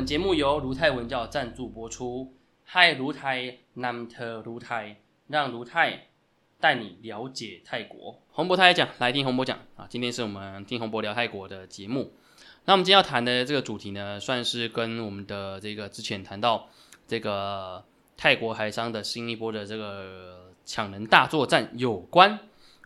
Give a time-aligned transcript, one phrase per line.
[0.00, 2.32] 本节目由卢泰文教赞助播出。
[2.64, 4.96] 嗨，卢泰南特卢泰，
[5.26, 6.06] 让卢泰
[6.58, 8.18] 带你了解泰国。
[8.30, 9.86] 洪博泰讲，来听洪博讲啊！
[9.90, 12.14] 今天是我们听洪博聊泰国的节目。
[12.64, 16.70] 那我们今天要谈的这个主题呢，算是跟我们的这个之前谈到
[17.06, 17.84] 这个
[18.16, 22.38] 泰国海商的新一波的这个抢人大作战有关。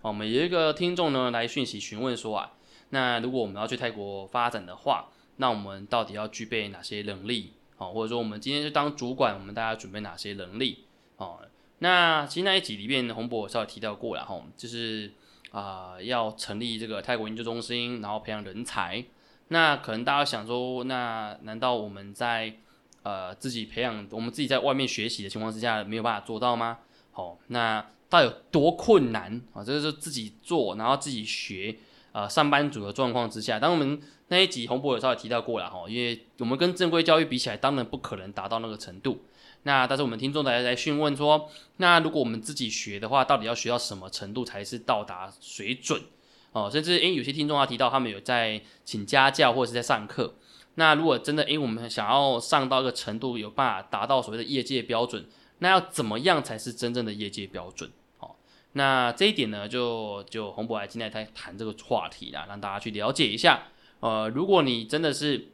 [0.02, 2.54] 我们有一个听众呢来讯息询问说啊，
[2.88, 7.52] 那如果我们要去泰国发展的话，那我们到底要具备哪些能力？
[7.76, 10.84] 哦，或者说我们今天是当主管，我们大家准备哪些能力？
[11.16, 11.40] 哦，
[11.80, 15.12] 那其实那一集里面，洪博稍微提到过了哈，就是
[15.50, 19.04] 啊要成立这个泰国研究中心，然后培养人才。
[19.48, 22.54] 那可能大家想说，那难道我们在
[23.02, 26.78] 呃自己培养，我们自己在外面学习的情况之下，没有办法做到吗？
[27.10, 29.64] 好，那到底有多困难啊？
[29.64, 31.76] 这个是自己做，然后自己学。
[32.12, 39.24] 呃，上班族的状况之下，当我们那一集洪博有稍微提到过了哈，因为我们跟正规教育比起来，当然不可能达到那个程度。
[39.64, 46.02] 那但是我们听众来来询问说，那如果我们自己学的话，到底要学到什么程度才是到达水准？
[46.52, 50.34] 哦，甚至诶，有些听众他提到他们有在请家教或者是在上课。
[50.76, 55.26] 那如果真的诶，我们想要上到一个程度，有办法达到所谓的业界标准，
[55.58, 57.90] 那要怎么样才是真正的业界标准？
[58.18, 58.34] 哦
[58.72, 63.62] 那这一点呢，就就洪博来今天在谈这个话题啦，让大家去了解一下。
[64.04, 65.48] 呃，如果你真的是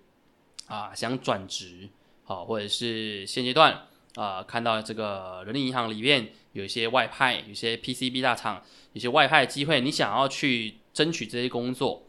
[0.66, 1.88] 啊想转职，
[2.24, 8.60] 好，或者是现阶段啊看到这个人力银行里面有一些外派，有些 PCB 大厂，
[8.92, 12.02] 有些外派的机会，你想要去争取这些工作，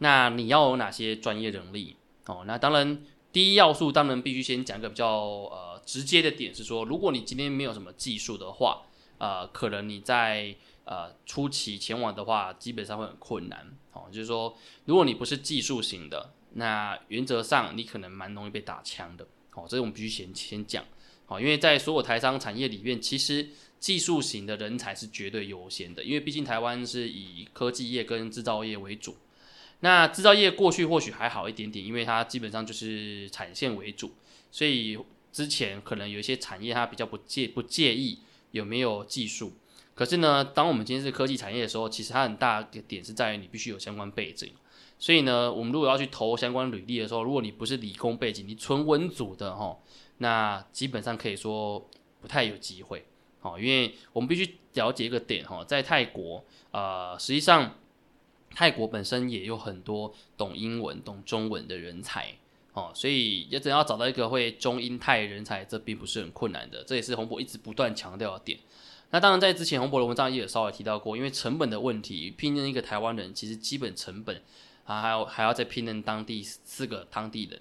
[0.00, 1.96] 那你要有哪些专业能力？
[2.26, 8.82] 哦，那当然第一要素当然必须先讲一个比较呃直接的点，是说如果你今天没有什么技术的话。
[9.18, 13.66] 呃，可能你在呃初期前往的话，基本上会很困难。
[13.96, 19.26] 哦，就是说，如果你不是技术型的，那原则上你可能蛮容易被打枪的。
[19.54, 20.84] 哦，这是我们必须先先讲。
[21.26, 23.48] 哦，因为在所有台商产业里面，其实
[23.80, 29.16] 技术型的人才是绝对优先的，因为毕竟台湾是以科技业跟制造业为主。
[29.80, 34.12] 那制造业过去或许还好一点点，因为它基本上就是产线为主，
[34.50, 34.98] 所以
[35.32, 38.20] 之前可能有一些产业它比较不介不介意。
[38.52, 39.52] 有没有技术？
[39.96, 44.52] 可是呢，当我们今天是科技产业的时候，其实它很大的点是在于你必须有相关背景。
[44.98, 49.78] 所以呢，我们如果要去投相关履历的时候，如果你不是理工背景，你纯文组的哈，
[50.18, 51.88] 那基本上可以说
[52.20, 53.06] 不太有机会。
[53.40, 57.76] 哦，因为我们必须了解一个点哈，在泰国，呃，实际上
[58.54, 62.34] 泰国本身也有很多懂英文、懂中文的人才。
[62.74, 66.84] 哦，所以也只要找到一个会中英泰人才，这并不是很困难的。
[66.84, 68.58] 这也是洪博一直不断强调的点。
[69.10, 74.42] 那当然，在之前洪博的文章也有稍微提到过，因为成本的问题，聘任一个台湾人，其实基本成本
[74.84, 77.60] 啊，还要还要再聘任当地四个当地人，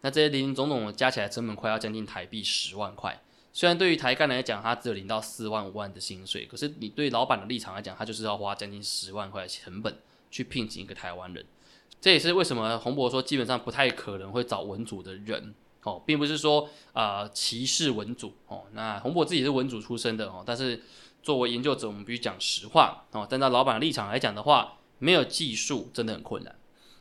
[0.00, 3.22] 那这些零零总总加起来成本快要将近台币十万块。
[3.52, 9.96] 虽然对于台干来讲，他只有零到四万五万的薪水，可是你对老板的立场来讲，他就是要花将近十万块成本
[10.30, 11.44] 去聘请一个台湾人。
[12.00, 15.54] 这也是为什么洪博说基本上不太可能会找文组的人
[15.86, 18.64] 哦，并不是说啊歧视文组哦。
[18.72, 20.82] 那洪博自己是文组出身的哦，但是
[21.22, 23.24] 作为研究者，我们必须讲实话哦。
[23.30, 26.54] 站在老板的立场来讲的话，没有技术真的很困难。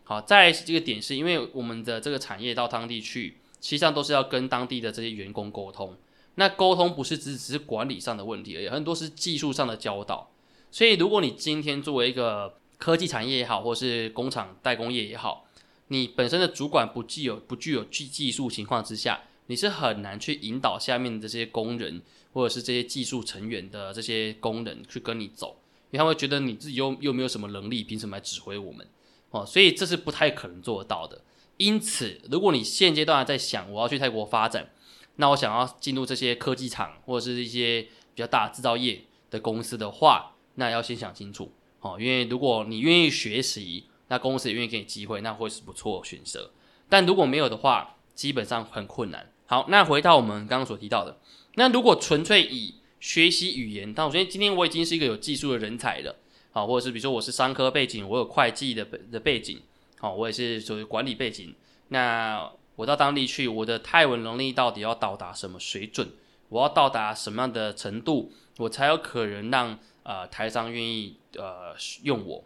[0.04, 5.98] 好，在这个点是因为我们的这个产业到当地去，实际上都是要跟当地的这些员工沟通。
[6.36, 10.30] 那沟通不是只只是管理上的问题而已，很多是技术上的教导。
[10.70, 15.45] 所以如果你今天作为一个科技产业也好，或是工厂代工业也好，
[15.90, 22.02] 你本身的主管不具有不具有技技术情况之下，你是很难去引导下面的这些工人
[22.34, 25.58] 或者是这些技术成员的这些工人去跟你走，
[25.92, 28.88] 因为他会觉得你自己又又没有什么能力，凭什么来指挥我们？
[29.30, 31.22] 哦，所以这是不太可能做得到的。
[31.58, 34.72] 因此，如果你现阶段在想我要去泰国发展，
[35.18, 41.52] 那我想要进入这些科技厂或者是一些比较大制造业的公司的话，那要先想清楚。
[41.80, 46.52] 哦，因为如果你愿意学习，那公司也愿意给你机会，那会是不错选择。
[46.88, 49.32] 但如果没有的话，基本上很困难。
[49.48, 51.18] 好，那回到我们刚刚所提到的，
[51.56, 56.16] 那如果纯粹以学习语言，但我觉得今天我已经是一个有技术的人才了，
[56.52, 59.62] 好，或者是比如说我是商科背景，我有会计的的背景，
[60.00, 61.54] 好，我也是属于管理背景。
[61.90, 66.10] 那我到当地去，我的泰文能力到底要到达什么水准？
[66.50, 69.80] 我要到达什么样的程度，我才有可能让？
[70.08, 72.44] 呃，台商愿意呃用我，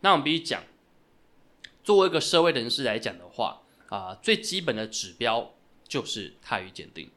[0.00, 0.62] 那我们必须讲，
[1.82, 5.52] 作为一个社会人士来讲的话，啊，最基本的指标
[5.86, 7.10] 就是泰语检定，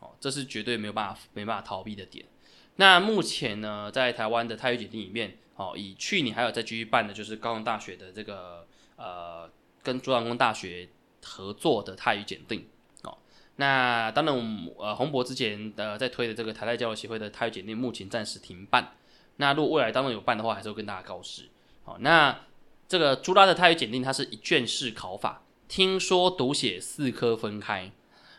[0.00, 2.24] 哦，这是绝对没有办法没办法逃避的点。
[2.76, 8.66] 那目前呢，在台湾的泰语检定里面，哦，以去年还有在继续办的，就是高雄大学的这个
[8.96, 9.50] 呃，
[9.82, 10.88] 跟中央工大学
[11.24, 12.66] 合作的泰语检定，
[13.56, 18.96] 那当然，我们呃洪博之前的在推的这个台泰交流协会的泰语检定，目前暂时停办。
[19.36, 21.50] 那如果未来当中有办的话，还是会跟大家告示。
[21.84, 22.40] 好，那
[22.88, 27.90] 这个朱拉的泰语检定，它是一卷式考法，听说读写四科分开，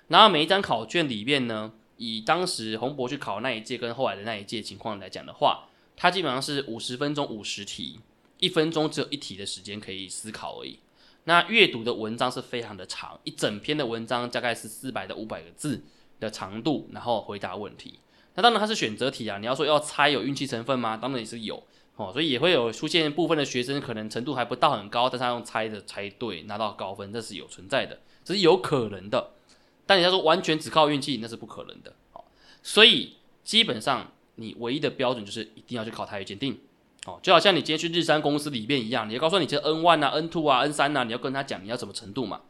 [0.07, 5.67] 然后每一张考卷里面呢，以当时洪博去考那一届跟后来的那一届情况来讲的话，
[5.97, 7.99] 它基本上是五十分钟五十题，
[8.39, 10.79] 一分钟只有一题的时间可以思考而已。
[11.25, 15.83] 那阅读的文章是非常的长，一整篇的文章大概是四百到五百个字
[16.19, 17.99] 的长度，然后回答问题。
[18.35, 20.97] 那当然它是选择题啊，你要说要猜有运气成分吗？
[20.97, 21.63] 当然也是有
[21.95, 29.31] 哦，所以也会有出现部分的学生可能程度还不到很高，但是他用猜的猜对拿到高分，这是有存在的，这是有可能的。
[29.85, 31.93] 但你要说完全只靠运气，那是不可能的。
[32.13, 32.23] 哦，
[32.63, 36.57] 所以基本上你唯一的标准就是一定要去考台语鉴定。
[37.05, 42.41] 哦，就好像你今天去日山公司里面一样，你要告诉你这 N one 啊、N two 啊、N 三啊，你要跟他讲你要什么程度嘛。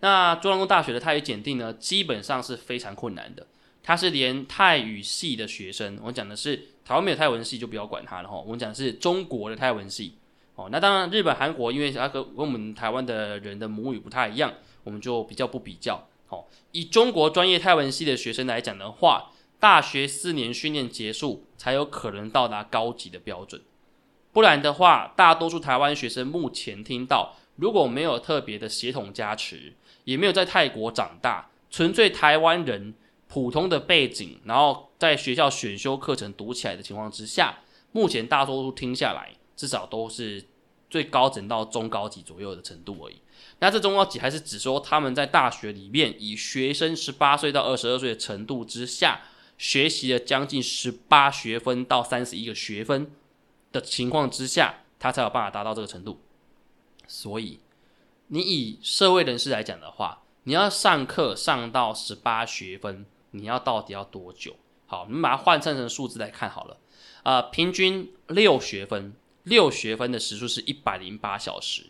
[0.00, 3.46] 那中央工大学的泰语检定呢，基本上是非常困难的。
[3.84, 8.36] 它是连泰语系的学生，我讲的是台湾没有泰文系就不要管它了哈。
[8.36, 10.14] 我们讲的是中国的泰文系。
[10.54, 14.52] 哦，那当然日本、韩国，因为它跟跟我们台湾的人的母语不太一样，
[14.84, 16.06] 我们就比较不比较。
[16.28, 23.62] 哦，以中国专业泰文系的学生来讲的话，大学四年训练结束才有可能到达高级的标准。
[24.30, 29.72] 不然的话，大多数台湾学生目前听到，如果没有特别的协统加持，
[30.04, 32.92] 也没有在泰国长大，纯粹台湾人
[33.32, 37.60] 普通的背景，然后在学校选修课程读起来的情况之下，
[37.92, 40.44] 目前大多数听下来，至少都是
[40.90, 43.16] 最高整到中高级左右的程度而已。
[43.60, 49.22] 那这中高级还是只说他们在大学里面，以学生十八岁到二十二岁的程度之下，
[49.56, 53.10] 学习了将近十八学分到三十一个学分。
[53.72, 56.20] 的情况之下，他才有办法达到这个程度。
[57.06, 57.60] 所以，
[58.26, 64.56] 你以社会人士来讲的话，你要上课上到十八学分，你要到底要多久？
[64.86, 66.78] 好，你们把它换算成数字来看好了。
[67.24, 71.86] 呃，平均六学分，六学分的时数是一百零八小时。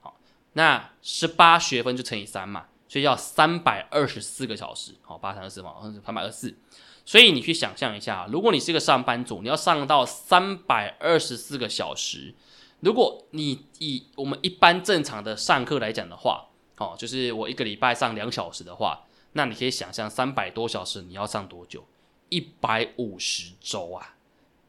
[0.00, 0.18] 好，
[0.54, 4.94] 那十八学分就乘以三嘛，所以要三百二十四个小时。
[5.02, 5.74] 好，八乘二四嘛，
[6.04, 6.56] 三百二十四。
[7.04, 12.34] 所以你去想象一下，如果你是一个上班族，你要上到三百二十四个小时。
[12.80, 16.46] 如果你以我们一般正常的上课来讲的话，
[16.78, 21.84] 哦，就是我一个礼拜上两小时的话，那你可以想象三百多小时你要上多久？
[22.28, 24.16] 一百五十周啊！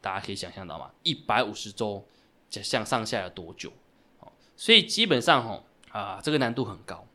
[0.02, 0.92] 大家可以想象到吗？
[1.04, 2.04] 一百五十周，
[2.50, 3.72] 这向上下有多久？
[4.20, 7.06] 哦，所以基本上哦，啊，这个难度很高。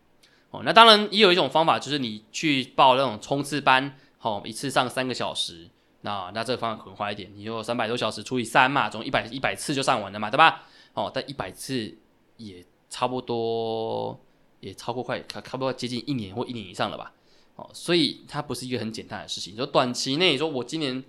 [0.51, 3.97] 哦，那当然也有一种方法，就是你去报那种冲刺班。
[4.21, 5.69] 哦，一次上三个小时，
[6.01, 10.65] 那那这个方法可能快一点，你就三百多小时除以三嘛，总一百一百次就上完了嘛，对吧？
[10.95, 11.97] 哦，但一百次
[12.37, 14.19] 也差不多，
[14.61, 17.13] 也超过快，差不多接近一年或一年以上了吧？
[17.56, 19.56] 哦，所以它不是一个很简单的事情。
[19.56, 21.03] 说短期内，说我今年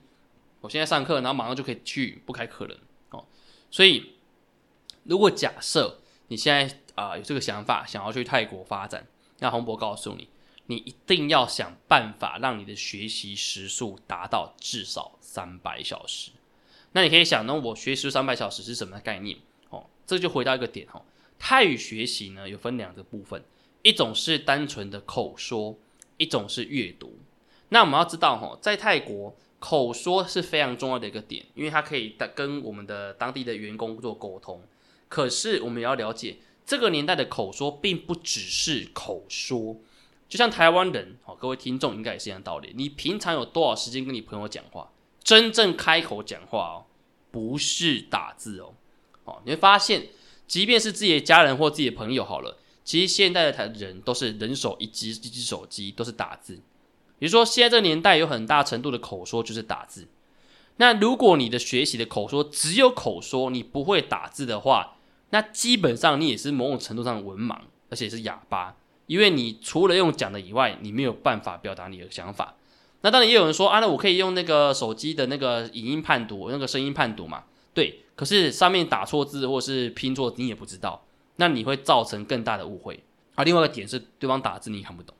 [0.61, 2.77] 我现在上课，然后马上就可以去不开课了，
[3.11, 3.23] 哦，
[3.69, 4.13] 所以
[5.03, 9.05] 如果假设你现在啊有这个想法，想要去泰国发展，
[9.39, 10.27] 那洪博告诉你。
[10.69, 16.29] 你一定要想办法让你的学习时数达到至少三百小时。
[16.91, 19.37] 那你可以想，那我学习三百小时是什么概念？
[19.69, 21.01] 哦，这就回到一个点哦。
[21.39, 23.41] 泰语学习呢有分两个部分，
[23.81, 25.77] 一种是单纯的口说，
[26.17, 27.17] 一种是阅读。
[27.69, 34.61] 那我们要知道哈，在泰国口说是非常重要的一个点，因为它可以跟我们的当地的员工做沟通。
[35.09, 39.77] 可是我们也要了解，这个年代的口说并不只是口说。
[40.29, 42.73] 就像台湾人，哦，各位听众应该也是一样道理。
[42.75, 44.91] 你平常有多少时间跟你朋友讲话？
[45.23, 46.85] 真正开口讲话哦，
[47.31, 48.73] 不是打字哦，
[49.25, 50.07] 哦，你会发现，
[50.47, 52.57] 即便是自己的家人或自己的朋友好了，
[52.87, 56.55] 其实现在的台人都是人手一机，一只手机都是打字。
[57.19, 60.07] 比如说，现在这个年代有很大程度的口说就是打字。
[60.77, 64.95] 那如果你的学习的口说只有口说，你不会打字的话，
[65.31, 67.57] 那基本上你也是某种程度上文盲，
[67.89, 68.77] 而且是哑巴。
[69.07, 72.55] 因为你除了用讲的以外，你没有办法表达你的想法。
[73.01, 77.43] 那当然也有人说啊，那我可以用那个手机的那个影音判读，那个声音判读嘛。
[77.73, 81.03] 对，可是上面打错字或是拼错，你也不知道，
[81.37, 83.03] 那你会造成更大的误会。
[83.33, 85.15] 啊，另外一个点是对方打字你看不懂，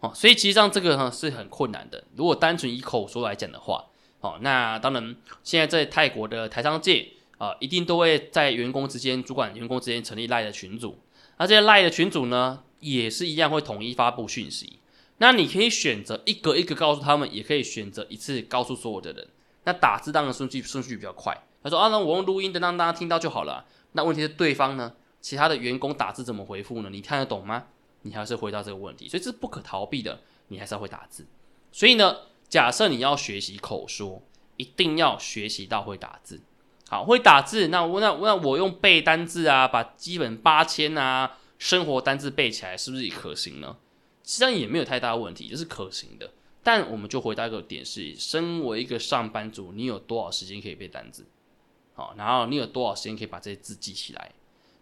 [0.00, 2.02] 哦，所以其实上这个呢是很困难的。
[2.16, 3.84] 如果单纯以口说来讲的话，
[4.20, 7.08] 哦，那当然现在在泰国的台商界
[7.38, 10.98] 啊，一定都会在员工之间、主管员工之间成立赖的群组，
[11.36, 12.62] 而这些赖的群组呢。
[12.78, 14.78] 也是一样会统一发布讯息，
[15.16, 19.26] 那你可以选择一个一个告诉他们，也可以选择一次告诉所有的人。
[19.64, 21.34] 那打字当然顺序顺序比较快。
[21.64, 23.64] 他说啊，那我用录音的让大家听到就好了。
[23.92, 24.92] 那问题是对方呢？
[25.26, 26.88] 其他的员工打字怎么回复呢？
[26.88, 27.66] 你看得懂吗？
[28.02, 30.20] 你还是回答这个问题，所以这是不可逃避的。
[30.46, 31.26] 你还是要会打字。
[31.72, 32.18] 所以呢，
[32.48, 34.22] 假设你要学习口说，
[34.56, 36.40] 一定要学习到会打字。
[36.88, 43.78] 好，会打字，那我那那我用背单字啊，把基本八千啊生活单字背起来，是不是也可行呢？
[44.22, 46.30] 实际上也没有太大问题，这是可行的。
[46.62, 51.26] 但我们就回答一个点是：身为一个上班族，你有多少时间可以背单字？
[51.94, 54.30] 好，然后你有多少时间可以把这些字记起来？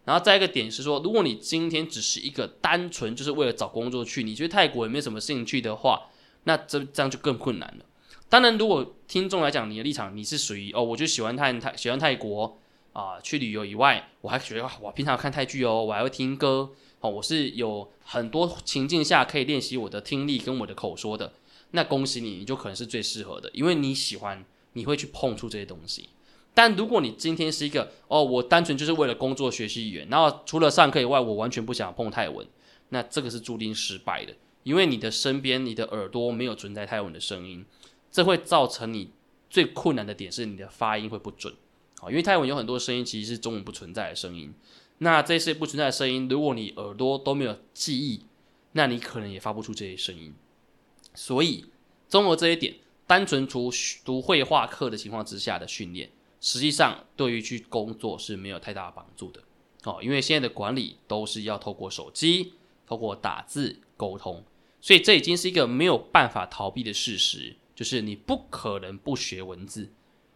[0.05, 6.09] 然后再一个点是说，如果你今天只是一个单纯就是为了找工作去，你觉得泰国也没什么兴趣的话，
[6.43, 7.85] 那这这样就更困难了。
[8.29, 12.59] 当然，如果听众来讲，你的立场你是属于哦，我就喜欢泰泰喜欢泰国
[12.93, 16.71] 啊，去旅游以外，我还觉得我平常看泰剧哦，我还会听歌
[17.01, 21.33] 哦，我是有很多情境下可以练习我的听力跟我的口说的。
[21.71, 26.09] 那恭喜你，你就可能是最适合的，因为你喜欢，你会去碰触这些东西。
[26.55, 32.47] 但如果你今天是一个哦，我单纯就是为了工作学习语言，然后除了上课以外，我完全不想碰泰文，
[32.89, 34.33] 那这个是注定失败的，
[34.63, 37.65] 因为你的身边、你的耳朵没有存在泰文的声音，
[38.09, 39.11] 这会造成你
[39.49, 41.53] 最困难的点是你的发音会不准。
[41.99, 44.53] 好，因为泰文有很多声音其实是中文不存在的声音，
[44.99, 48.21] 那这些不存在的声音，如果你耳朵都没有记忆，
[48.71, 50.33] 那你可能也发不出这些声音。
[51.13, 51.65] 所以，
[52.07, 53.69] 综合这一点，单纯读
[54.03, 56.09] 读绘画课的情况之下的训练，
[56.45, 59.41] 实际上对于去工作是没有太大帮助的。
[59.83, 62.53] 哦，因为现在的管理都是要透过手机、
[62.85, 64.43] 透过打字沟通，
[64.79, 69.89] 所以这已经是一个没有办法逃避的事实，就是你不可能不学文字。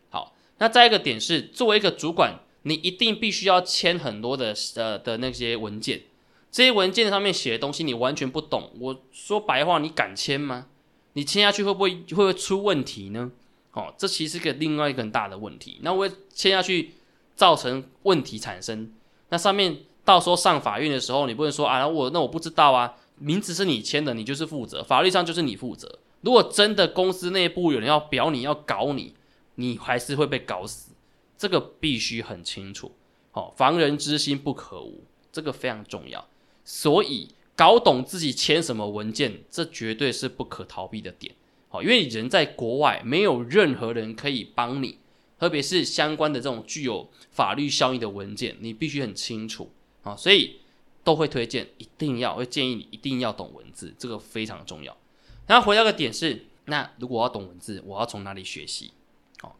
[0.09, 6.01] 好，那再一个点是，作为一个主管，你一定必须要签很多的呃的那些文件。
[6.49, 10.65] 这些文件上面写的东西你完全不懂，我说白话，你敢签吗？
[11.13, 13.31] 你签下去会不会会不会出问题呢？
[13.73, 15.79] 哦，这其实是个另外一个很大的问题。
[15.81, 16.95] 那我签下去
[17.35, 18.91] 造成问题产生，
[19.29, 25.99] 那上面到时候上法院的时候，你不能说啊，我那我不知道啊，名字是你签的，你就是负责，法律上就是你负责。
[26.21, 29.13] 如果真的公司内部有人要表你要搞你，
[29.55, 30.91] 你还是会被搞死，
[31.37, 32.91] 这个必须很清楚。
[33.31, 36.27] 哦，防人之心不可无，这个非常重要。
[36.65, 41.35] 所以搞懂自己签什么文件，这绝对是不可逃避的点。
[41.71, 44.97] 好，因为人在国外，没有任何人可以帮你，
[45.39, 49.71] 特别是相关的这种具有法律效应的文件，你必须很清楚。
[50.01, 50.61] 好，所以
[51.03, 54.97] 都会推荐，一定要会建议你一定要懂文字，这个非常重要。
[55.45, 58.91] 然后回到个点是，那如果我要懂文字，我要从哪里学习？
[59.39, 59.55] 好，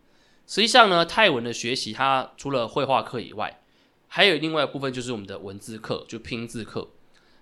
[0.48, 3.62] 实际上呢，泰文的学习，它除了绘画课以外，
[4.08, 6.90] 还有另外一部分就是我们的文字课，就拼字课。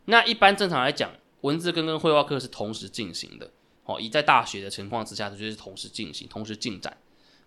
[0.05, 3.51] 那一般正常来讲，文字跟跟绘画课是同时进行的。
[3.87, 6.95] 哦，以在大学的情况之下，就是同时进行、同时进展。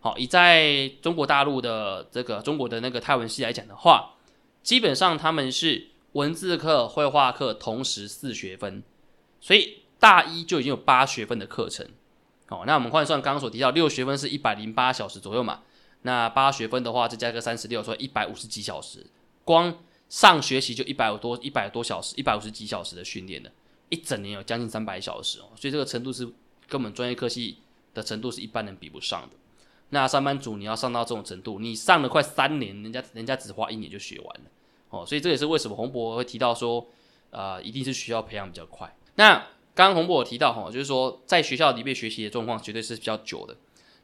[0.01, 4.15] 好，以在中国大陆的这个中国的那个泰文系来讲的话，
[4.63, 8.83] 基本上他们是文字课、绘画课同时四学分，
[9.41, 11.87] 所以大一就已经有八学分的课程。
[12.49, 15.61] 好，那我们换算刚刚所提到六学分是一百零八小时左右嘛，
[16.03, 19.07] 那八学分的话再加个三十六，所以一百五十几小时，
[19.45, 19.77] 光。
[20.09, 23.53] 上学期就一百多一百多小时，一百五十几小时的训练的，
[23.91, 26.27] 一整年有将近三百小时哦，所以这个程度是
[26.67, 27.59] 根本专业科系
[27.93, 29.37] 的程度是一般人比不上的。
[29.91, 34.51] 那上班族你要上到这种程度，你上了快三年，人家人家只花一年就学完了
[34.89, 36.87] 哦，所以这也是为什么洪博会提到说，
[37.31, 38.97] 呃，一定是学校培养比较快。
[39.17, 39.35] 那
[39.75, 43.57] 刚刚洪博有提到哈，就是说在学校里面学习的状况绝对是比较久的。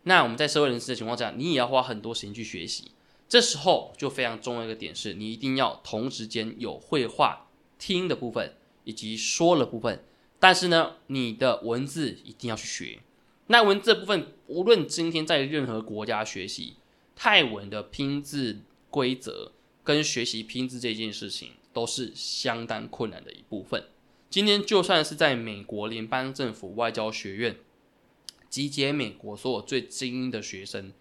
[0.03, 2.91] 那我们在社会人士的情况下，你也要花很多时间去学习。
[3.29, 8.55] 这时候就非常重要一个点是，你一定要同时间有绘画、听的部分
[8.87, 10.03] 以及说的部分，
[10.41, 13.01] 但是呢，你的文字一定要去学。
[13.49, 16.77] 那文字部分，无论今天在任何国家学习
[17.15, 19.53] 泰文的拼字规则
[19.85, 23.85] 跟学习拼字这件事情，都是相当困难的一部分。
[24.31, 27.57] 今天就算是在美国联邦政府外交学院
[28.49, 30.93] 集结美国所有最精英的学生，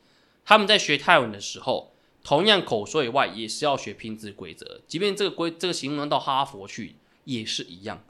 [0.44, 1.92] 他们在学泰文的时候。
[2.28, 4.82] 同样口说以外，也是要学拼字规则。
[4.88, 8.04] 即便这个规这个形容到哈佛去，也是一样。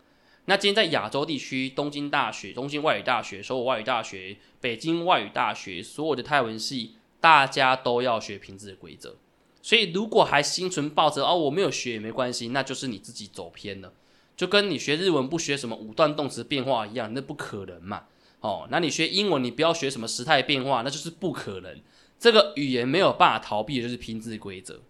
[0.45, 9.17] 那今天在亚洲地区，东京大学、东京外语大学、首尔外语大学、北京外语大学，所有的泰文系，大家都要学拼字的规则。
[9.63, 13.91] 所以，如果还心存抱着哦，我没有学也没关系，那就是你自己走偏了。
[14.37, 18.03] 就跟你学日文不学什么五段动词变化一样，那不可能嘛。
[18.41, 21.81] 哦，那你学英文，你不要学什么时态变化，那就是不可能。
[22.19, 24.81] 这个语言没有办法逃避就是拼字规则，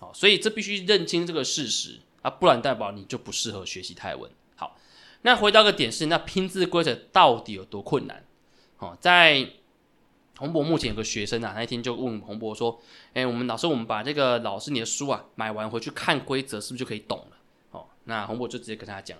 [0.00, 4.30] 好，所以这必须认清这个事实啊，不然代表你就不适合学习泰文。
[4.56, 4.76] 好，
[5.22, 8.24] 那回到个点是，那拼字规则到底有多困难？
[8.78, 9.50] 哦，在
[10.38, 12.80] 洪博目前有个学生啊，那一天就问洪博说
[13.12, 17.36] ：“哎，我们老师，我们把这个老师你的书啊买完回去看规则，是不是就可以懂了？”
[17.72, 19.18] 哦，那洪博就直接跟他讲：“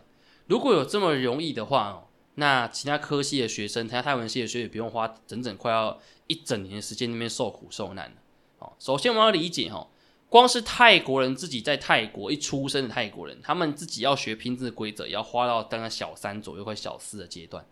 [0.49, 8.15] 如果有这么容易的话，那其他科系的学生，其他泰文系的学生不用花整整快要一整年的时间那边受苦受难
[8.61, 9.89] 哦，首先我们要理解哦，
[10.31, 17.67] 光是泰国人自己在泰国一出生的泰国人，他们自己要学拼字规则，要花到大概小三左右快小四的阶段，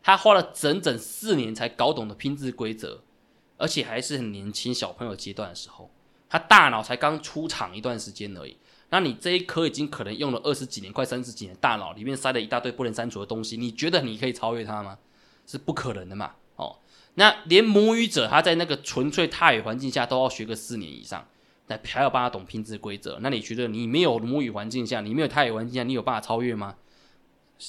[0.00, 3.02] 他花了整整四年才搞懂的拼字规则，
[3.58, 5.90] 而且还是很年轻小朋友阶段的时候，
[6.30, 8.56] 他大脑才刚出厂一段时间而已。
[8.90, 14.96] 那你这一颗已经可能用了二十几年、快三十几年，大脑里面塞了一大堆不能删除的东西，你觉得你可以超越他吗？
[15.46, 16.36] 是不可能的嘛！
[16.54, 16.76] 哦，
[17.14, 21.26] 那连母语者他在那个纯粹泰语环境下都要学个四年以上，
[21.66, 26.76] 那还要帮他懂拼字规则，那你觉得你没有母语环境下，你没有泰语环境下，你有办法超越吗？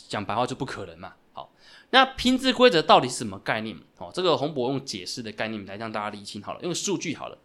[0.10, 1.14] 讲白话就不可能嘛！
[1.32, 1.52] 好，
[1.92, 3.78] 那拼字规则到底是什么概念？
[3.98, 7.38] 哦，这个洪博用解释的概念来让大家理清好了，用数据好了。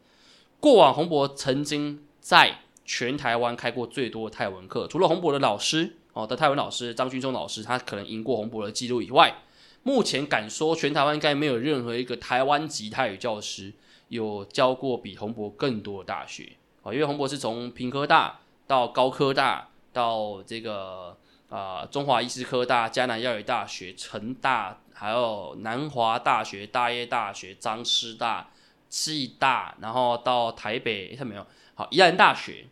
[0.59, 9.43] 过往洪博曾经在全台湾开过最多的泰文课，除了洪博的老师哦的泰文老师张军忠老师，他可能赢过洪博的记录以外，
[9.83, 13.73] 目前敢说全台湾应该没有任何一个台湾籍泰语教师
[14.11, 16.53] 有教过比洪博更多的大学
[16.83, 21.17] 啊，因为洪博是从平科大到高科大到这个
[21.49, 28.51] 啊中华医师科大、江南药理大学、成大，还有南华大学、大业大学、张师大、
[28.89, 31.47] 暨大，然后到台北，看没有？
[31.75, 32.67] 好，宜兰大学。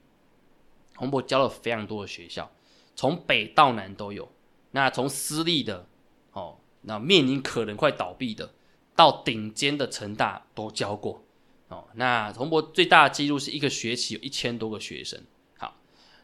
[0.97, 2.51] 洪博教了非常多的学校，
[2.97, 4.29] 从北到南都有。
[4.73, 5.87] 那从私立的，
[6.33, 8.51] 哦，那面临可能快倒闭的，
[8.97, 11.23] 到顶尖的成大都教过。
[11.69, 15.21] 哦，那洪博最大的记录是一个学期有一千多个学生。
[15.59, 15.77] 好，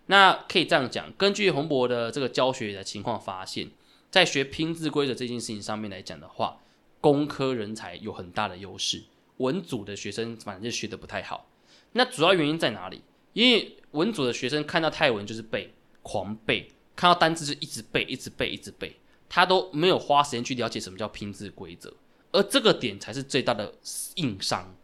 [0.07, 3.71] 那可以这样讲，根据洪博的这个教学的情况发现，
[4.11, 6.61] 在学拼字规则这件事情上面来讲的话，
[7.01, 9.05] 工科人才有很大的优势，
[9.37, 11.47] 文组的学生反正学的不太好。
[11.93, 13.03] 那主要原因在哪里？
[13.35, 18.97] 因为文组的学生看到泰文就是背，狂背，看到单字就一直背，一直背，一直背，
[19.29, 21.93] 他都没有花时间去了解什么叫拼字规则，
[22.33, 23.75] 而这个点才是最大的
[24.15, 24.75] 硬伤。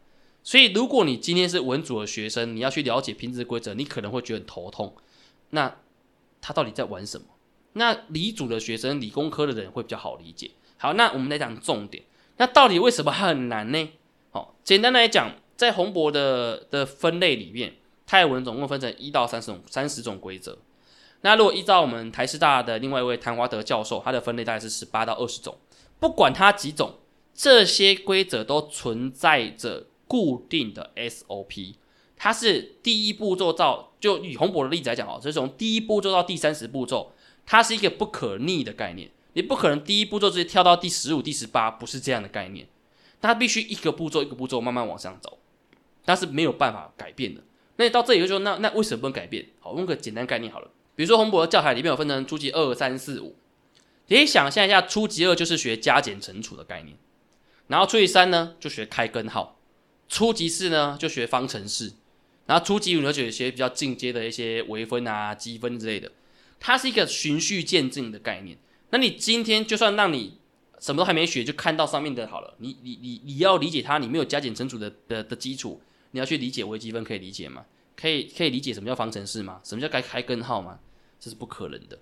[0.51, 4.97] 所以，如果你今天是文组的学生，你要去了解平值规则，你可能会觉得很头痛。
[5.51, 5.77] 那
[6.41, 7.27] 他到底在玩什么？
[7.75, 10.51] 那理组的学生、理工科的人会比较好理解。
[10.77, 12.03] 好，那我们来讲重点。
[12.39, 13.91] 那到底为什么很难呢？
[14.33, 17.75] 好，简单来讲，在洪博的的分类里面。
[18.05, 20.59] 泰文总共分成一到三十种三十种规则，
[21.21, 25.57] 那如果依照我们台师大的另外一位谭华德教授，他的分类大概是十八到二十种。
[26.01, 26.99] 不管它几种，
[27.33, 31.77] 这些规则都存在着固定的 SOP。
[32.17, 37.13] 它是第一步骤到，就以洪博的例子来讲哦，是从第一步骤到第三十步骤，
[37.47, 39.09] 它是一个不可逆的概念。
[39.35, 42.67] 你不可能第一步骤直接跳到第十五、第十八，不是这样的概念。
[43.21, 45.39] 它必须一个步骤一个步骤慢慢往上走，
[46.05, 47.41] 它是没有办法改变的。
[47.77, 49.47] 那到这里就说，那那为什么不能改变？
[49.61, 50.69] 好，用个简单概念好了。
[50.97, 53.37] 比如说洪博的教材里面有分成初级二、三、四、五，
[54.09, 56.97] 你可以想象一下，初级二就是学加减乘除的概念，
[57.69, 59.60] 然后初级三呢就学开根号，
[60.11, 61.93] 初级四呢就学方程式，
[62.47, 66.11] 然后初级五呢就学比较进阶的一些微分啊、积分之类的。
[66.59, 68.59] 它是一个循序渐进的概念。
[68.91, 70.37] 那你今天就算让你
[70.81, 75.81] 什么都还没学，就看到上面的好了，你你你你要理解它，你没有加减乘除的的的基础。
[76.11, 77.65] 你要去理解微积分，可以理解吗？
[77.97, 79.61] 可以可以理解什么叫方程式吗？
[79.63, 80.81] 什么叫该开根号吗？
[81.21, 81.97] 这是不可能的。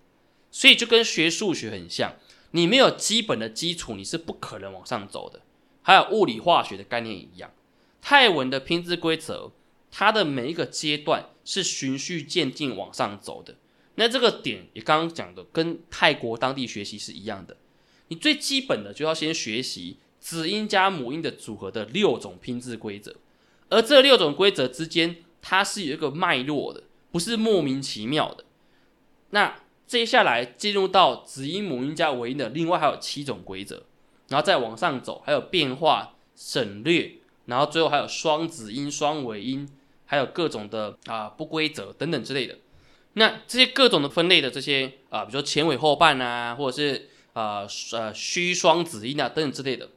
[0.50, 2.14] 所以就跟学数学很像，
[2.52, 5.42] 你没有基本的基础，你是不可能往上走的。
[5.82, 7.50] 还有物理化学的概念一样，
[8.00, 9.52] 泰文的拼字规则，
[9.90, 13.56] 它的每一个阶段是循序渐进往上走的。
[13.96, 17.56] 那这个点也刚刚讲的，跟泰国当地学习是一样的。
[18.08, 23.14] 你最基本的就要先学习子音加母音的组合的六种拼字规则。
[23.68, 28.44] 而这六种规则之间，它是有一个脉络的，不是莫名其妙的。
[29.30, 33.82] 那接下来进入到子音、母音加尾音的，另外还有七种规则，
[34.28, 37.17] 然后再往上走，还有变化、省略，
[37.48, 39.68] 然后最后还有双子音、双尾音，
[40.06, 42.56] 还有各种的啊不规则等等之类的。
[43.14, 49.88] 那这些各种的分类的这些啊，比如说前尾后半啊，或者是啊呃虚双子音啊等等之类的，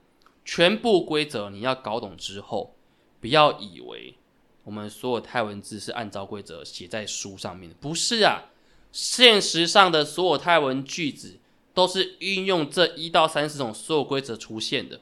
[0.44, 2.76] 全部规则你要搞懂之后。
[3.20, 4.16] 不要以为
[4.64, 8.46] 我们所有泰文字是按照规则写在书上面的，不是啊！
[8.92, 11.40] 现实上的所有泰文句子
[11.76, 15.02] 都是运用这一到三十种所有规则出现的。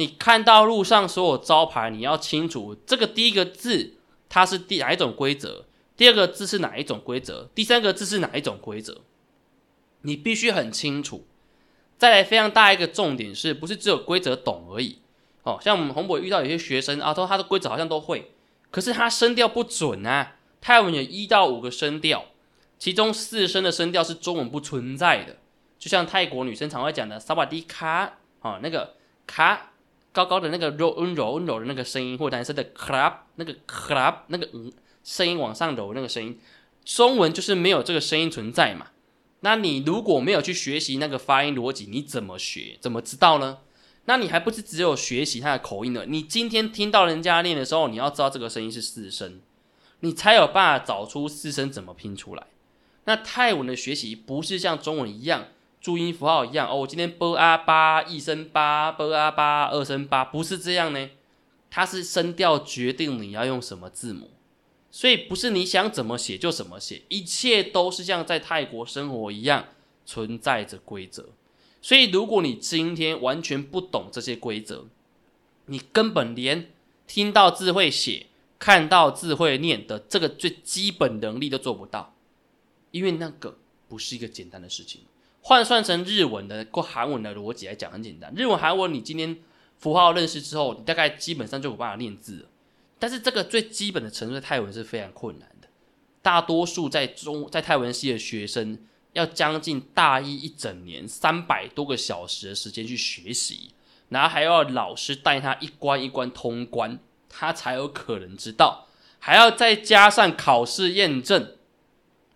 [0.00, 3.98] 你看到路上所有招牌，你要清楚这个第一个字
[4.30, 9.02] 它是第哪一种规则，第二个字是哪一种规则，第三个字是哪一种规则，
[10.00, 11.26] 你必须很清楚。
[11.98, 15.00] 再来，非常大一个重点是不是只有规则懂而已？
[15.42, 18.32] 哦，像我们洪博遇到有些学生啊，说他的规则好像都会，
[18.70, 20.36] 可是他声调不准啊。
[20.62, 22.24] 泰文有一到五个声调，
[22.78, 25.36] 其中四声的声调是中文不存在的，
[25.78, 28.94] 就像泰国女生常会讲的萨瓦迪卡啊，那个
[29.26, 29.72] 卡
[30.12, 34.72] 高高的那个柔温柔柔的那个声音，或男生的 club 那个 club 那个嗯
[35.04, 36.38] 声音往上揉那个声音，
[36.84, 38.88] 中文就是没有这个声音存在嘛。
[39.40, 42.76] 那你如果没有去学习那个发音逻辑，你怎么学？
[42.80, 43.58] 怎么知道呢？
[44.04, 46.04] 那你还不是只有学习他的口音了？
[46.04, 49.40] 你今天听到人家练的时候，你要知道这个声音是四声，
[50.00, 52.46] 你才有办法找出四声怎么拼出来。
[53.04, 55.46] 那泰文的学习不是像中文一样
[55.80, 61.08] 注音符号一样哦，我今天 b a 八一声八 b a 八二声八，不是这样呢。
[61.70, 64.30] 它是声调决定你要用什么字母，
[64.90, 69.66] 所以不是你想怎么写就怎么写，一切都是像在泰国生活一样
[70.04, 71.28] 存在着规则。
[71.80, 74.86] 所以，如果你今天完全不懂这些规则，
[75.66, 76.70] 你根本连
[77.06, 78.26] 听到字会写、
[78.58, 82.12] 看到字会念的这个最基本能力都做不到，
[82.90, 83.56] 因为那个
[83.88, 85.02] 不是一个简单的事情。
[85.40, 88.32] 换算成日文的或韩文的逻辑来讲，很简单。
[88.36, 89.38] 日文、韩文，你今天
[89.78, 92.48] 符号认识之后，你大概基本上就有办法练字了。
[92.98, 95.68] 但是，这个最基本的程度，泰文是非常困难的。
[96.22, 98.78] 大多数在中在泰文系的学生。
[99.12, 103.72] 要将近大一一整年三百多个小时的时间去学习，
[104.08, 106.96] 然后还要老师带他一关一关通关，
[107.28, 108.86] 他才有可能知道，
[109.18, 111.56] 还要再加上考试验证，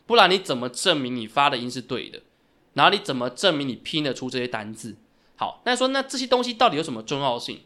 [0.04, 2.22] 不然你怎么证明你发的音是对的？
[2.74, 4.96] 然后你怎么证明你拼得出这些单字？
[5.36, 7.62] 好，那说那这些东西到底有什么重要性？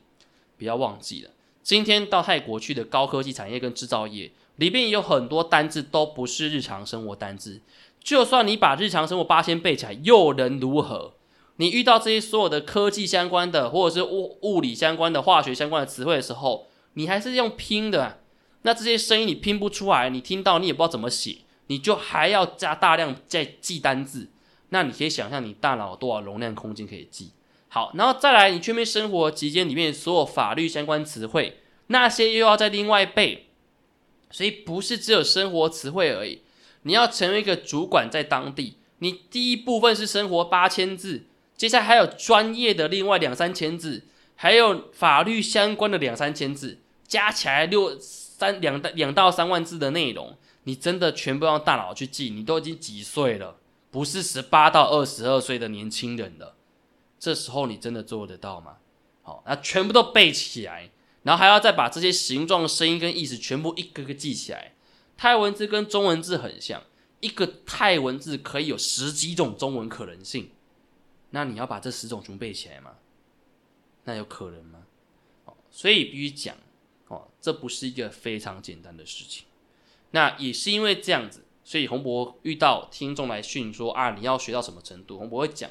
[0.57, 1.31] 不要忘记了，
[1.63, 7.61] 今天到泰国去的高科技产业跟制造业里面有很多单字都不是日常生活单字。
[8.01, 11.15] 就算你把日常生活八千背起来，又能如何？
[11.57, 18.21] 你遇到这些所有的科技相关的，或者是物物理相关的、化学相关的词汇的时候，你还是用拼的。
[18.63, 24.31] 那这些声音你拼不出来，你听到你也不知道怎么写，你就还要加大量再记单字。
[24.71, 27.31] 那你可以想象你大脑多少容量空间可以记？
[27.69, 33.47] 好，然后再来，你全面生活期间里面所有法律相关词汇，那些又要再另外背。
[34.31, 36.43] 所以不是只有生活词汇而已。
[36.83, 41.25] 你要成为一个主管，在当地，你第一部分是生活八千字，
[41.57, 44.05] 接下来还有专业的另外两三千字，
[44.37, 52.31] 还有法律相关的两三千字，加起来六三两到两到三万字的内容，你真的全部让大脑去记？
[52.31, 53.57] 你都已经几岁了？
[53.99, 56.55] 不是十八到二十二岁的年轻人了，
[57.19, 58.77] 这时候你真的做得到吗？
[59.23, 60.93] 好，那全部都背起来，
[61.25, 64.77] 然后还要再把这些形状、声音跟意思全部一个个记起来。
[65.17, 66.85] 泰文字跟中文字很像，
[67.19, 70.53] 一个泰文字可以有十几种中文可能性。
[71.31, 72.93] 那你要把这十种全背起来吗？
[74.05, 74.87] 那有可能吗？
[75.47, 76.55] 哦，所以必须讲
[77.09, 79.47] 哦，这不是一个非常简单的事情。
[80.13, 85.19] 那也是因为这样子，所以洪博遇到听众来训说啊，你要学到什么程度？
[85.19, 85.71] 洪博会讲，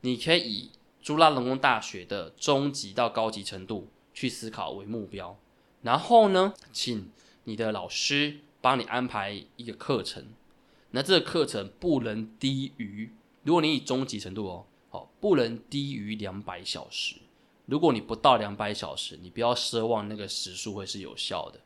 [0.00, 5.38] 你可以以朱拉隆功大学的中级到高级程度去思考为目标，
[5.82, 7.12] 然后呢，请
[7.44, 8.38] 你的老师。
[8.58, 10.24] 帮你安排一个课程，
[10.90, 13.12] 那这个课程不能低于，
[13.44, 17.14] 如果你以中级程度哦，好，不能低于两百小时。
[17.66, 21.60] 如果你不到两百小时，你不要奢望那个时数会是有效的。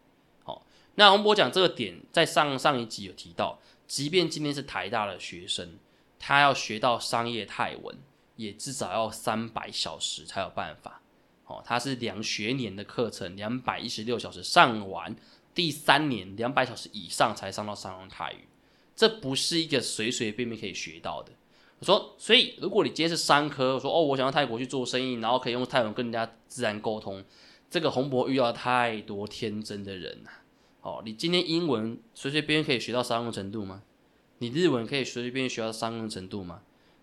[0.44, 0.66] 好，
[0.96, 3.58] 那洪博讲这个点，在上上一集有提到，
[3.90, 5.76] 即便今天是台大的学生，
[6.16, 7.98] 他要学到商业泰文，
[8.36, 11.02] 也至少要三百小时才有办法。
[11.46, 15.16] 哦，他是两学年的课程，两百一十六小时上完。
[15.52, 18.46] 第三年两百小时以上才上到商用泰语，
[18.94, 21.32] 这不是一个随随便便可以学到的。
[21.80, 27.24] 我说，所以如果你今天是商科，我说哦，我想到泰国去做生意，然后可以用泰文跟人家自然沟通，
[27.68, 30.30] 这个洪博遇到太多天真的人呐。
[30.82, 33.82] 哦，你今天英文随随便便可以学到商用程度吗？
[34.38, 36.62] 你日文可以随随便便学到商用程度吗？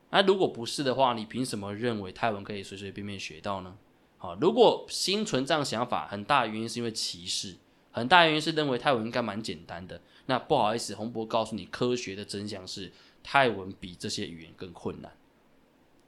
[0.10, 3.76] 那如果不是的话，你凭什么认为泰文可以随随便便学到呢？
[4.18, 7.58] 好，如果心存这样想法，很大原因是因为歧视。
[7.92, 10.00] 很大原因是认为泰文应该蛮简单的。
[10.28, 12.92] 那不好意思，洪博告诉你，科学的真相是
[13.24, 15.12] 泰文比这些语言更困难，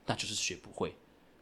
[0.05, 0.95] 那就是学不会。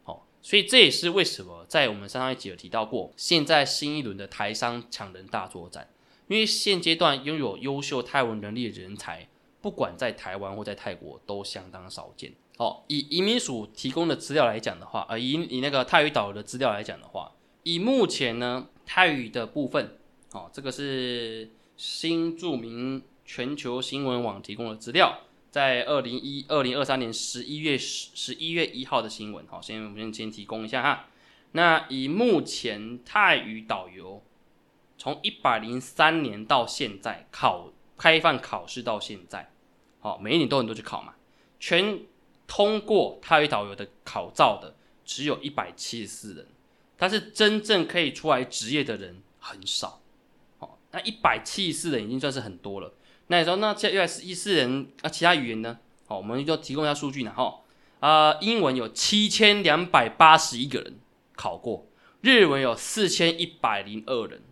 [0.04, 5.88] 好，所以这也是为什么在我们上一集有提到过，现在新一轮的台商抢人大作战，
[6.28, 9.26] 因为现阶段拥有优秀泰文能力的人才，
[9.60, 12.32] 不管在台湾或在泰国都相当少见。
[12.56, 19.96] 好，以移民署提供的资料来讲的话，呃，以以那个泰语导游的资料来讲的话，以目前呢泰语的部分。
[20.32, 29.46] 哦，这个是新著名全球新闻网提供的资料，在二零一二零二三年十一月十十一月一号的新闻。
[29.46, 31.06] 好，先我们先提供一下哈。
[31.52, 34.22] 那以目前泰语导游
[34.98, 39.50] 从一百零三年到现在考开放考试到现在，
[40.00, 41.14] 好，每一年都很多去考嘛。
[41.60, 42.00] 全
[42.46, 46.46] 通过泰语导游的考照的只有一百七十四人，
[46.96, 50.00] 但是真正可以出来职业的人很少。
[50.58, 52.92] 哦，那一百七十四人已经算是很多了。
[53.28, 55.78] 那你说，那这一百一四人啊，其他语言呢？
[56.06, 57.32] 好，我们就提供一下数据呢。
[57.36, 57.60] 哈，
[58.00, 60.98] 啊，英文有七千两百八十一个人
[61.36, 61.86] 考过，
[62.20, 64.42] 日文有四千一百零二人，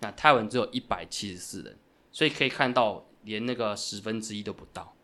[0.00, 1.78] 那泰文只有一百七十四人，
[2.12, 4.94] 所以可以看到连那个十分之一都不到。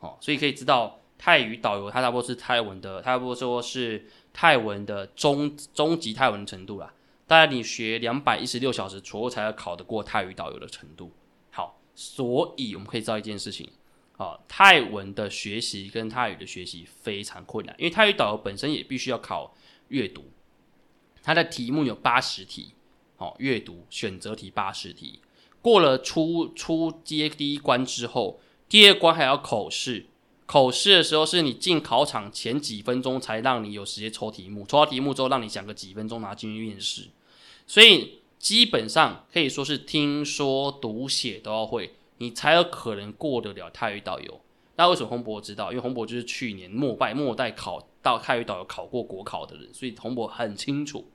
[0.00, 6.92] 哦，所以可以知道泰语导游他差不多是泰文的，他差不多说是泰文的中中级泰文程度啦。
[7.26, 11.12] 大概你学两百一十六小时左右才要考得过泰语导游的程度。
[11.50, 13.70] 好，所以我们可以知道一件事情。
[14.16, 19.54] 啊，泰文的学习跟泰语的学习非常困难，因为泰语导游本身也必须要考
[19.88, 20.30] 阅读，
[21.22, 22.74] 它的题目有八十题，
[23.20, 25.20] 哦，阅读选择题八十题，
[25.62, 30.06] 过了初初阶第一关之后，第二关还要口试，
[30.46, 37.08] 口试的时候是你进考场前几分钟才让你有时间抽题目，抽到题目之后让你想个几分钟拿进去面试，
[37.66, 41.94] 所以基本上可以说是听说读写都要会。
[42.22, 44.40] 你才有可能过得了泰语导游。
[44.76, 45.70] 那为什么洪博知道？
[45.72, 51.10] 因为洪博就是去年末拜末代考到泰语导游考过国考的人，所以洪博很清楚。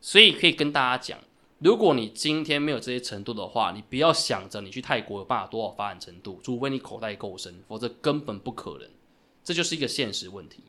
[0.00, 1.18] 所以可以跟大家讲，
[1.58, 8.88] 如果你今天没有这些程度的话，你不要想着你去泰国有办法多少发展程度，除非你口袋够深，否则根本不可能。
[9.42, 10.62] 这就是一个现实问题。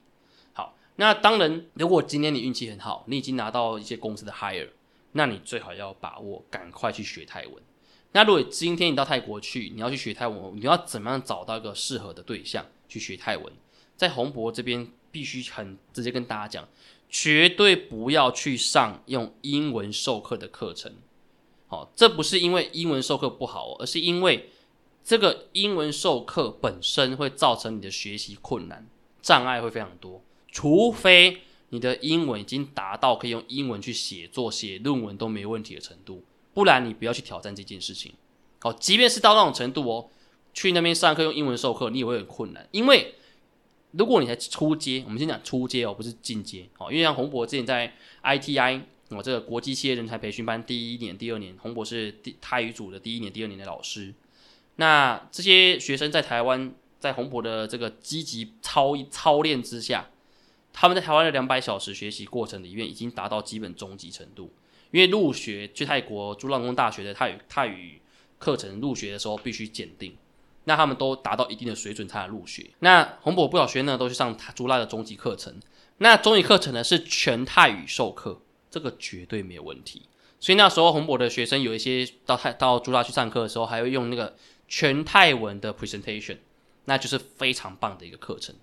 [0.53, 4.69] 好，那当然，如果今天你运气很好，你已经拿到一些公司的 hire，
[5.11, 7.61] 那你最好要把握，赶快去学泰文。
[8.13, 13.53] 那如果今天你到泰国去，你要去学泰文，你要怎么样找到一个适合的对象去学泰文？
[13.95, 16.67] 在洪博这边必须很直接跟大家讲，
[17.09, 20.93] 绝对不要去上用英文授课的课程。
[21.67, 24.49] 好，这不是因为英文授课不好，而是因为
[25.03, 28.87] 这个英文授课本身会造成你的学习困难
[29.21, 36.23] 障碍会非常多，除非你的英文已经达到可以用英文去写作、写论文都没问题的程度。
[36.53, 38.13] 不然你不要去挑战这件事情，
[38.59, 40.09] 好，即便是到那种程度哦，
[40.53, 42.67] 去那边上课用英文授课，你也会很困难。
[42.71, 43.15] 因为
[43.91, 46.91] 如果你才初阶，我们先讲初阶哦，不是进阶哦。
[46.91, 47.91] 因为像洪博之前在
[48.23, 54.13] ITI 哦这个国际企业人才培训班第一年、第二年，洪博是第泰语组的第一年、第二年的老师。
[54.75, 60.09] 那这些学生在台湾，在洪博的这个积极操操练之下，
[60.71, 64.51] 他们在台湾的两百小时学习过程里面，已经达到基本中级程度。
[64.91, 68.01] 因为入学去泰国朱浪工大学的泰语泰语
[68.39, 70.15] 课程入学的时候必须检定，
[70.65, 72.69] 那他们都达到一定的水准才能入学。
[72.79, 75.53] 那洪博不少学呢都去上朱拉的中级课程，
[75.97, 80.03] 那中级课程呢是全泰语授课，这个绝对没有问题。
[80.39, 84.35] 所以那时候洪博的学生有一些到泰到朱拉去上课的时候，还会用那个
[84.67, 86.37] 全泰文的 presentation，
[86.85, 88.55] 那就是非常棒的一个课程。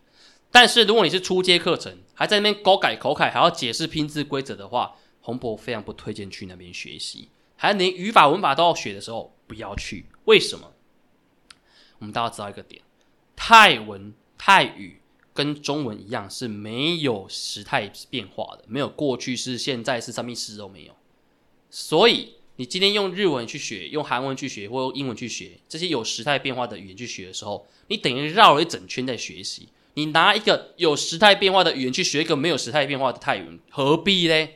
[0.50, 10.06] 但是如果你是初阶课程，还在那边高改口改，还要解释拼字规则的话，洪博非常不推荐去那边学习，还连语法文法都要学的时候，不要去。
[10.24, 10.72] 为什么？
[11.98, 12.82] 我们大家知道一个点：
[13.34, 15.00] 泰文、泰语
[15.32, 20.94] 跟中文一样是没有时态变化的，没有过去式、现在式、三明式都没有。
[21.70, 29.68] 所以你今天用日文去学，用韩文去学，或用英文去学这些有时态变化的语言去学的时候，你等于绕了一整圈在学习。
[29.94, 34.48] 你拿一个有时态变化的语言去学一个没有时态变化的泰文，何必呢？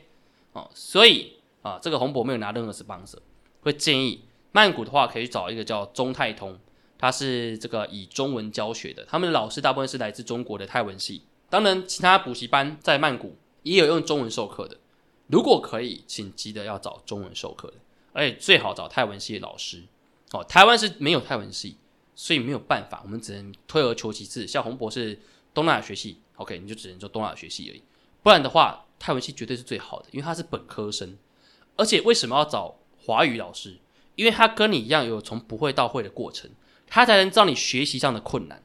[0.53, 3.17] 哦，所以啊，这个洪博没有拿任何 sponsor，
[3.61, 6.59] 会建议曼谷的话可以去找一个叫中泰通，
[7.01, 11.23] 他是这个以中文教学的，他们的老师大部分是来自中国的泰文系。
[11.49, 14.77] 当然，其他补习班在曼谷也有用中文授课的。
[15.27, 17.73] 如果可以，请记得要找中文授课的，
[18.13, 19.83] 而且最好找泰文系的老师。
[20.31, 21.75] 哦，台湾是没有泰文系，
[22.15, 24.45] 所以没有办法，我们只能退而求其次。
[24.45, 25.19] 像洪博是
[25.53, 27.81] 东南亚学系，OK，你就只能做东南亚学系而已，
[28.21, 28.85] 不然的话。
[29.03, 31.17] 泰文系绝对是最好的，因为他是本科生，
[31.75, 33.79] 而且为什么要找华语老师？
[34.13, 36.47] 因为他跟你一样有从不会到会的过程，
[36.91, 38.61] 他才能知道你学习上的困难。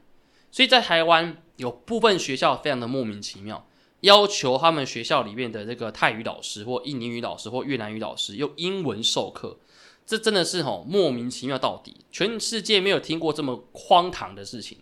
[0.51, 3.65] 所以在台湾有部分学校非常的莫名其妙，
[4.01, 9.59] 要求他们学校里面的这个泰语老师或印尼语老师或越南语老师用英文授课，
[10.05, 14.79] 这真的是吼莫名其妙到底，全世界没有听过这么荒唐的事情。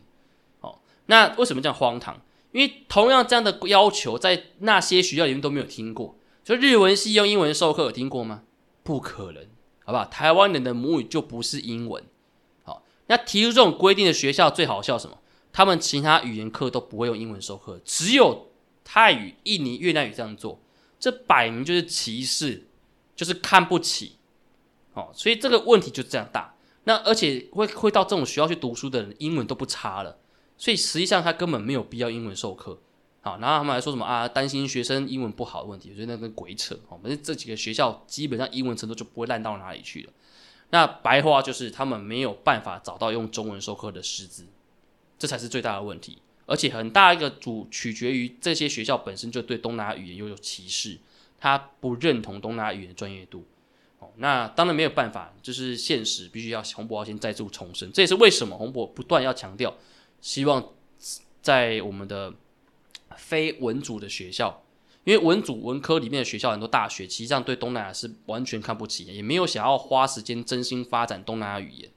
[0.62, 2.19] 哦，那为什么这样荒唐？
[2.51, 6.17] 因为同样这样的要求，在那些学校里面都没有听过。
[6.43, 8.43] 就日文系用英文授课，有听过吗？
[8.81, 9.43] 不可能，
[9.84, 10.05] 好不好？
[10.05, 12.03] 台湾人的母语就不是英文。
[13.07, 15.17] 那提出这种规定的学校最好笑什么？
[15.51, 18.47] 他们其他语言课都不会用英文授课，只有
[18.83, 20.59] 泰语、印尼、越南语这样做，
[20.99, 22.67] 这摆明就是歧视，
[23.15, 24.17] 就是看不起。
[24.93, 26.55] 哦，所以这个问题就这样大。
[26.83, 30.19] 那而且会会到这种学校去读书的人，英文都不差了。
[30.57, 32.79] 所以实际上他根本没有必要英文授课。
[33.21, 34.27] 好，然后他们还说什么啊？
[34.27, 36.75] 担心学生英文不好的问题，我觉得那跟鬼扯。
[36.89, 40.13] 哦，反正这几个学校基本上英文程度就不会烂到哪里去了。
[40.69, 44.45] 那白话就是他们没有办法找到用中文授课的师资，
[45.17, 46.17] 这才是最大的问题。
[46.45, 50.97] 而且很大一个主取决于这些学校本身就对东南亚语言又有歧视，
[51.39, 53.45] 他不认同东南亚语言专业度。
[53.99, 57.91] 哦，那当然没有办法，就是现实必须要洪博要先再度重申。
[57.91, 59.75] 这也是为什么洪博不断要强调，
[60.21, 60.71] 希望
[61.41, 62.34] 在我们的。
[63.17, 64.62] 非文组的学校，
[65.05, 71.89] 因为文组文科里面的学校很多大学，实际上对东南亚是完全看不起，也没有想要花时间真心发展东南亚语言。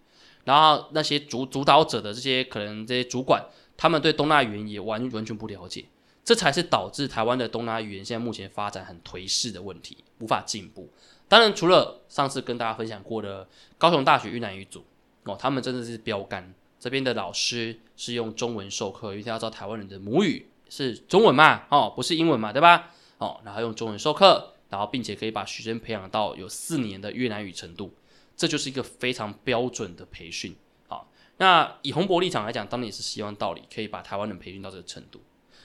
[0.44, 3.42] 然后那些主主导者的这些可能这些主管，
[3.78, 5.86] 他们对东南亚语言也完完全不了解，
[6.22, 10.90] 这才是导致台湾的东南亚语言现在目前发展很颓势的问题，无法进步。
[11.28, 14.84] 当然，除了上次跟大家分享过的高雄大学越南语组
[15.24, 20.46] 哦，他们真的是标杆，这边的老师是用中文授课，因为要知道台湾人的母语。
[20.70, 21.62] 是中文嘛？
[21.70, 22.52] 哦，不是英文嘛？
[22.52, 22.90] 对吧？
[23.18, 27.92] 哦，然后用中文授课，然后并且可以把学生培养到有四年的越南语程度，
[28.36, 30.56] 这就是一个非常标准的培训。
[30.86, 35.20] 好，那以洪博立场来讲，当然也是希望道理可以把台湾人培训到这个程度。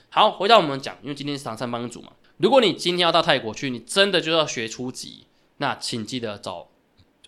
[0.10, 6.70] 好，回到我们讲，因为今天是唐三帮主嘛，如果你今天要到泰国去，你真的就要学初级，那请记得找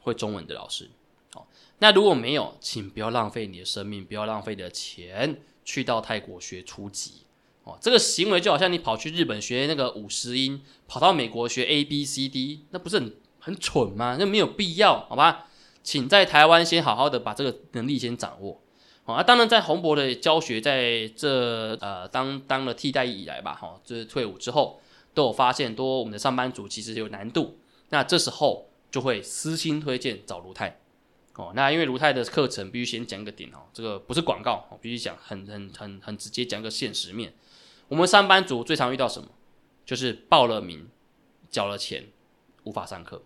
[0.01, 0.89] 会中文的老师。
[1.33, 1.47] 好，
[1.79, 7.24] 那如果没有，请不要浪费你的生命，不要浪费你的钱去到泰国学初级。
[7.65, 14.17] 哦，这个行为就好像你跑去日本学那个五十音，跑到美国学 A B C D，那不是很很蠢吗？
[14.19, 15.47] 那没有必要，好吧？
[15.83, 18.61] 请在台湾先好好的把这个能力先掌握。
[19.05, 24.79] 啊，当然在洪博的教学在这呃当当了替代以来吧，哈，就是退伍之后
[25.13, 27.59] 都有发现，多我们的上班族其实有难度。
[27.89, 30.79] 那这时候就会私心推荐找卢泰。
[31.35, 37.33] 哦，那因为卢泰的课程必须先讲一个点哦，这个不是广告，必须讲很很很很直接讲个现实面。
[37.87, 39.29] 我们上班族最常遇到什么？
[39.85, 40.89] 就是报了名，
[41.49, 42.05] 缴了钱，
[42.63, 43.21] 无法上课。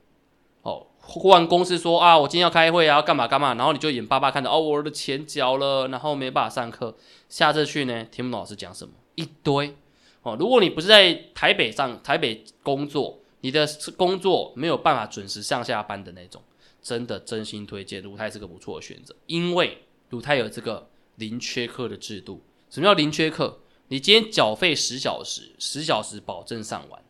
[0.62, 6.98] 哦，忽然公司说啊，我今天要开会啊，要干嘛干嘛，然后你就眼巴巴看着哦，我的钱缴了，然后没办法上课。
[7.30, 9.78] 下次去呢，听不懂老师讲什么，一堆。
[10.24, 16.41] 哦，如果你不是在台北上台北工作，你的工作没有办法准时上下班的那种，
[16.82, 19.78] 真的真心推荐鲁泰是个不错的选择，因为
[20.10, 22.41] 鲁泰有这个零缺课的制度。
[22.69, 23.60] 什么叫零缺课？
[23.91, 27.02] 你今天缴费十小时，十小时保证上完，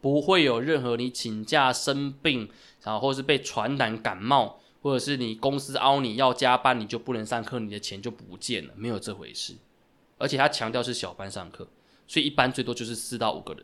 [0.00, 2.48] 不会有任何你请假生病，
[2.82, 9.54] 然后或是被传染感冒，或者是你公司凹你要加班，你就不能上课，你的钱就不见了，没有这回事。
[10.16, 11.68] 而且他强调是小班上课，
[12.06, 13.62] 所以一般最多就是四到五个人。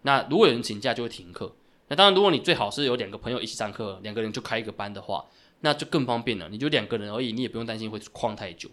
[0.00, 1.54] 那如果有人请假就会停课。
[1.88, 5.26] 那当然，如果你最好是有两个朋友一起上课，两个人就开一个班的话，
[5.60, 6.48] 那就更方便了。
[6.48, 8.70] 你就两个人而已，你也不用担心会旷太久。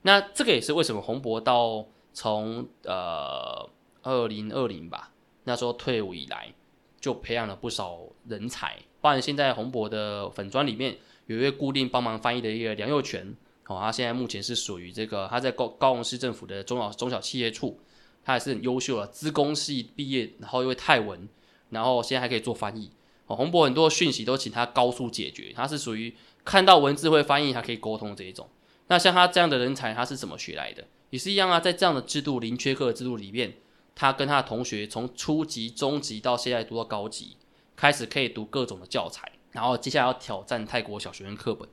[0.00, 1.84] 那这个也是为什么洪博到。
[2.16, 3.68] 从呃
[4.00, 5.12] 二零二零吧，
[5.44, 6.50] 那时候退伍以来，
[6.98, 8.78] 就培养了不少人才。
[9.02, 17.78] 包含现在洪博的粉砖里面有一位固定帮忙翻译的一个梁佑全，哦，他现在目前是属于这个他在高高雄市政府的中小中小企业处，
[18.24, 21.28] 他也是很优秀的，资工系毕业，然后又为泰文，
[21.68, 22.90] 然后现在还可以做翻译。
[23.26, 28.48] 哦，洪博很多讯息都请他高速解决，他是属于看到文字会翻译，还可以沟通这一种。
[28.86, 30.84] 那像他这样的人才，他是怎么学来的？
[31.16, 33.54] 也是一样啊，在这样的制度零缺课的制度里面，
[33.94, 37.38] 他跟他的同学从初级、中级到现在读到高级，
[37.74, 41.66] 开始可以读各种的教材，然后接下来要挑战泰国小学生课本，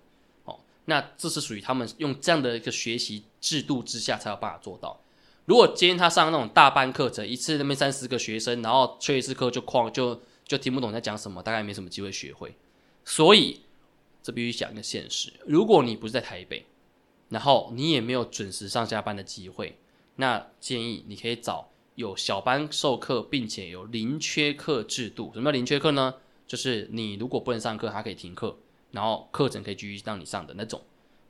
[0.45, 5.01] 哦，那这是属于他们用这样的一个学习制度之下才有办法做到。
[5.43, 12.56] 如果今天他上那种大班课程，一次那边三十个学生，然后缺一次课就旷就就听不懂在讲什么，大概没什么机会学会。
[13.03, 13.60] 所以
[14.21, 16.65] 这必须讲一个现实：如果你不是在台北。
[17.34, 19.75] 然后你也没有准时上下班的机会，
[20.17, 25.31] 那建议你可以找有小班授课，并且有零缺课制度。
[25.34, 26.13] 什么叫零缺课呢？
[26.46, 28.56] 就是你如果不能上课，还可以停课，
[28.92, 30.79] 然后课程可以继续让你上的那种。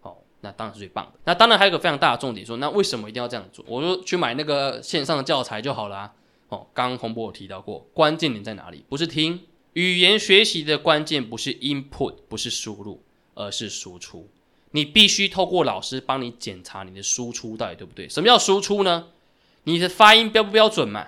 [0.02, 1.20] 哦，那当然是最棒的。
[1.24, 3.64] 那当然还有个非常大的重点，说那为什么一定要这样做？
[3.66, 6.12] 我说去买那个线上的教材就好了。
[6.50, 8.84] 哦，刚刚洪博有提到过，关键点在哪里？
[8.90, 9.40] 不是听
[9.72, 13.02] 语言学习的关键，不是 input，不是输入，
[13.36, 14.28] 而是输出。
[14.76, 18.10] 你必须透过老师帮你检查你的输出到底对不对？
[18.10, 19.08] 什么叫输出呢？
[19.64, 21.08] 你的发音标不标准嘛？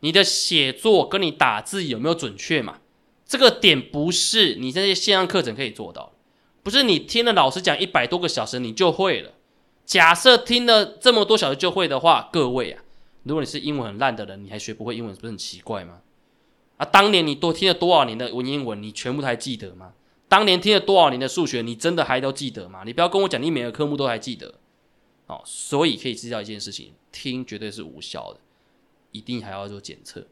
[0.00, 2.78] 你的写作跟你打字有没有准确嘛？
[3.26, 6.12] 这个点不是你这些线上课程可以做到，
[6.62, 9.32] 不是你听了老师讲一百多个小时你就会了。
[9.84, 12.82] 假设听了这么多小时就会的话，各位啊，
[13.24, 16.00] 如果你是英文很烂的人，你还学不会英文，不是很奇怪吗？
[16.76, 19.92] 啊，当年你多听了多少年的文言文，你全部都还记得吗？
[20.34, 22.82] 当年听了多少年的数学，你真的还都记得吗？
[22.84, 24.54] 你不要跟我讲，你每个科目都还记得，
[25.28, 28.40] 哦，所以可以知道一件事情，听绝对是无效的，
[29.12, 30.26] 一定还要做检测，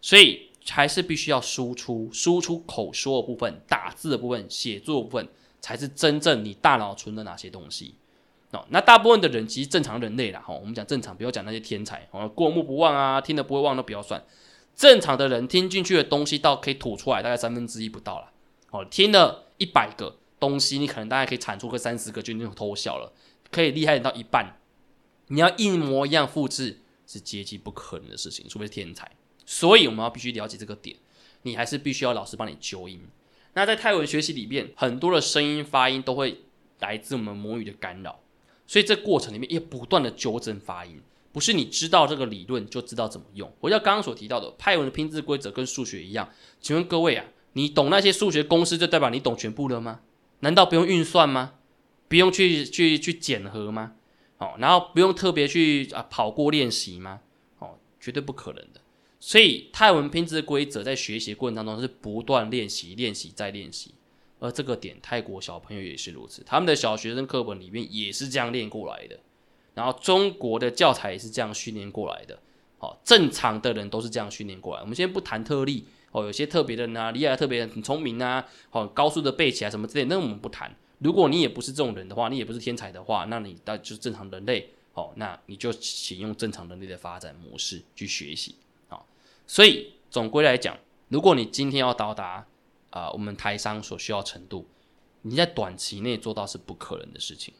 [0.00, 5.28] 所以还是必须要输出，输出口说的部分、打字的部分、写作部分，
[5.60, 7.94] 才是真正你大脑存的哪些东西。
[8.50, 14.20] 哦，那大部分的人其实正常人类啦，哈，我们讲正常，不要讲那些天才，哦，过目不忘啊，听得不会忘都不要算。
[14.74, 18.32] 正常的人听进去的东西，到可以吐出来，大概三分之一不到了。
[18.70, 23.12] 哦，听了一百个东西，你可能大概可以产出个三十个，就那种偷笑了。
[23.50, 24.60] 可以厉害到一半，
[25.28, 29.10] 你要一模一样复制是接近不可能的事情，除非是天才。
[29.46, 30.96] 所以我们要必须了解这个点，
[31.42, 33.00] 你还是必须要老师帮你纠音。
[33.52, 36.42] 那在泰文学习里面，很多的声音发音都会
[36.80, 38.18] 来自我们母语的干扰，
[38.66, 41.00] 所以这过程里面要不断的纠正发音，
[41.30, 43.52] 不是你知道这个理论就知道怎么用。
[43.60, 46.28] 我像刚刚所提到的泰文的拼字规则跟数学一样，
[46.60, 47.24] 请问各位啊，
[47.54, 50.00] 你懂那些数学公式就代表你懂全部了吗？
[50.40, 51.54] 难道不用运算吗？
[52.06, 53.94] 不用去去去检核吗？
[54.38, 57.20] 哦，然后不用特别去啊跑过练习吗？
[57.58, 58.80] 哦，绝对不可能的。
[59.18, 63.94] 所以泰文拼字的规则在学习过程当中是不断练习、练习再练习。
[64.40, 69.18] 而这个点，泰国小朋友也是如此，他们的小学生课本里面也是这样练过来的。
[69.72, 72.38] 然后中国的教材也是这样训练过来的。
[72.80, 74.82] 哦，正常的人都是这样训练过来。
[74.82, 80.72] 我们先不谈特例哦，有些特别的人啊，厉害特别很聪明啊，哦，高速的背起来什么之类，那我们不谈。
[81.00, 88.54] 如果你也不是这种人的话，你也不是天才的话，那你那就是正常人类哦，那你就请用正常人类的发展模式去学习
[88.88, 89.02] 啊。
[89.44, 92.46] 所以总归来讲，如果你今天要到达
[92.90, 94.68] 啊我们台商所需要程度，
[95.22, 97.52] 你在短期内做到是不可能的事情，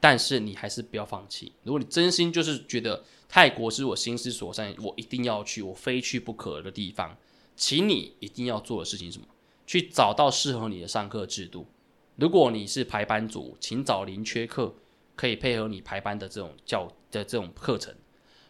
[0.00, 1.52] 但是你还是不要放弃。
[1.62, 7.16] 如果你真心就是觉得泰国是我心之所向，我一定要去，我非去不可的地方，
[7.56, 9.26] 请你一定要做的事情什么？
[9.66, 11.66] 去找到适合你的上课制度。
[12.16, 14.74] 如果你是排班组，请找零缺课
[15.16, 17.94] 可以配合你排班的这种教的这种课程。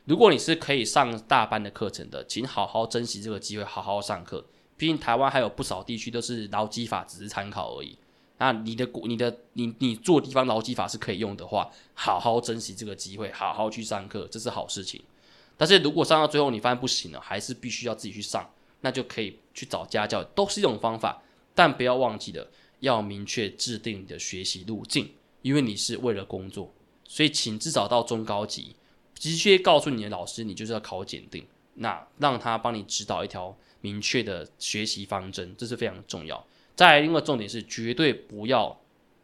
[0.07, 4.45] 如果你是可以上大班的课程的，请好好珍惜这个机会，好好上课。
[4.77, 7.97] 毕竟台湾还有不少地区都是劳基法只是参考而已。
[8.39, 15.01] 那你的、你的、你、你做地方劳基法是可以用的话，好好珍惜这个机会，好好去上课，这是好事情。
[15.57, 18.51] 但是如果上到最后你发现不行了，还是必须要自己去上，
[18.85, 21.23] 那就可以去找家教，都是一种方法。
[21.57, 22.47] 但不要忘记了。
[22.81, 25.11] 要明确制定你的学习路径，
[25.41, 26.71] 因为你是为了工作，
[27.05, 28.77] 所以请至少到中高级，
[29.15, 36.47] 直接告诉你的老师，你就是要考检定，那让他帮你指导一条明确的学习方针，这是非常重要。
[36.77, 38.79] 再另外重点是，绝对不要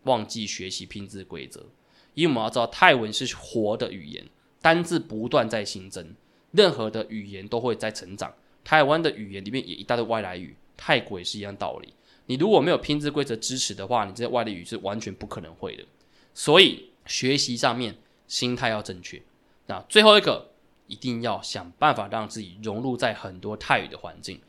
[0.04, 1.66] 忘记学习拼字规则，
[2.14, 4.26] 因为我们要知道泰文是活的语言，
[4.62, 6.14] 单字不断在新增，
[6.52, 8.32] 任何的语言都会在成长。
[8.70, 11.92] 台湾的语言里面也一大堆外来语，泰国也是一样道理。
[12.26, 15.84] 你如果没有拼字规则支持的话，你这些外来语是完全不可能会的。
[16.34, 17.96] 所以学习上面
[18.28, 19.20] 心态要正确。
[19.66, 20.52] 那最后一个，
[20.86, 24.40] 一定要想办法让自己融入在很多泰语的环境。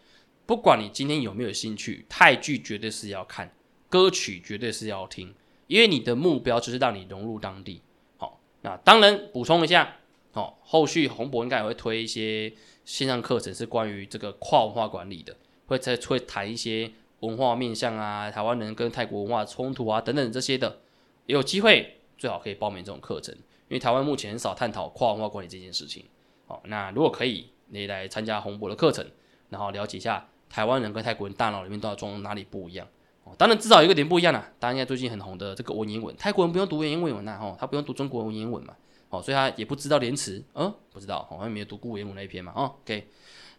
[0.45, 3.51] 不管你今天有没有兴趣，泰剧绝对是要看，
[3.89, 5.33] 歌曲绝对是要听，
[5.65, 7.81] 因为你的目标就是让你融入当地。
[8.17, 9.95] 好，那当然补充一下，
[10.33, 12.53] 哦，后续洪博应该也会推一些
[12.85, 15.35] 线上课程，是关于这个跨文化管理的，
[15.67, 16.91] 会再会谈一些。
[17.21, 20.79] 文化面向啊，台湾人跟泰国文化冲突啊，等等这些的，
[21.27, 26.03] 也有机会最好可以报名这种课程，因为台湾目前很少探讨跨文化管理这件事情。
[26.47, 29.05] 好，那如果可以，你来参加洪博的课程，
[29.49, 32.87] 然后了解一下台湾人跟泰国人大脑里面到底装哪里不一样。
[33.23, 38.73] 哦，当然至少有一个点不一样啦，当然现在最近很红的这个文言文，泰国人不用读文言文呐，吼，他不用读中国文言文嘛，
[39.11, 43.07] 哦，所以他也不知道连词，嗯，不知道，好像没有读过文言文那一篇嘛，哦，OK，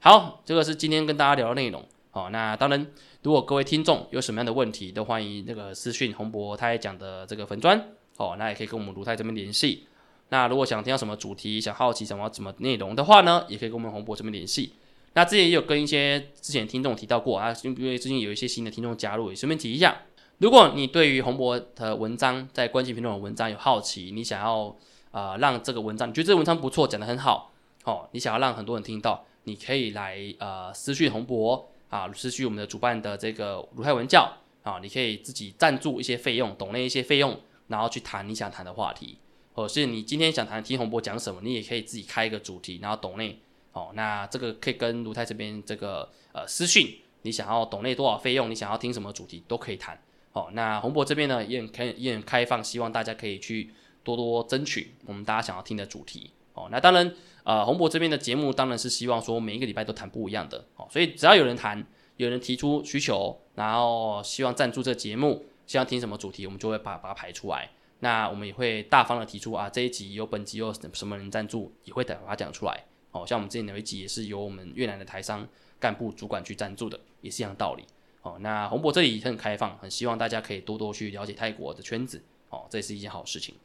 [0.01, 1.85] 好，这个是今天跟大家聊的内容。
[2.11, 2.87] 好，那当然，
[3.23, 7.79] 如果各位听众有什么样的问题，都欢迎那个私讯洪博他也讲的这个粉砖，
[8.17, 9.87] 哦，那也可以跟我们卢泰这边联系。
[10.29, 14.75] 那如果想听到什么主题，想好奇什么什么内容的话呢，也可以跟我们洪博这边联系。
[15.15, 20.03] 那之前也有跟一些之前听众提到过啊，因为最近有一些新的听众加入，也顺便提一下。
[20.39, 24.75] 如果你对于洪博的文章在关系评论的文章有好奇，你想要
[25.13, 27.53] 啊让这个文章，你觉得这个文章不错，讲得很好，
[27.85, 31.69] 哦，你想要让很多人听到，你可以来呃私讯洪博。
[31.93, 34.27] 啊，私讯我们的主办的这个鲁泰文教
[34.63, 39.19] 啊，你可以自己赞助一些费用，懂那一些费用，然后去谈你想谈的话题，
[39.53, 43.39] 或者是你今天想谈听洪博讲什么，你也可以自己开一个主题，然后懂内
[43.75, 50.01] 哦，那这个可以跟鲁泰这边这个呃私讯，你想要懂内多少费用，你想要听什么主题都可以谈
[50.33, 50.49] 哦。
[50.55, 53.71] 那洪博这边呢也很开也很开放，希望大家可以去
[54.05, 56.69] 多多争取我们大家想要听的主题哦。
[56.71, 57.15] 那当然。
[57.45, 61.85] 呃，洪博这边的节目当然是希望说每一个礼拜都谈不一样的，哦，所以只要有人谈，
[62.19, 67.69] 有人提出需求，然后希望赞助这节目，希望听什么主题，我们就会把把它排出来。
[67.99, 72.85] 那我们也会大方的提出啊，这一集有本集有什么人赞助，也会把它讲出来。
[73.11, 75.45] 哦，像我们之前有一集也是由我们越南的台商
[75.81, 77.83] 干部主管去赞助的，也是一样道理。
[78.23, 82.23] 哦，那洪博这里很开放，很希望大家可以多多去了解泰国的圈子。
[82.51, 83.57] 哦，这也是一件好事情。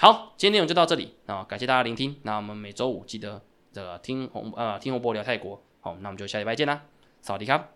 [0.00, 1.16] 好，今天内容就到这里。
[1.26, 2.14] 那感谢大家聆听。
[2.22, 3.42] 那我们每周五记得
[3.72, 5.60] 这个听红呃听红波聊泰国。
[5.80, 6.82] 好，那我们就下礼拜见啦，
[7.20, 7.66] 萨瓦迪卡。